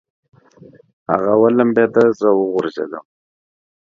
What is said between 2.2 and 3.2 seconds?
وغورځېدم.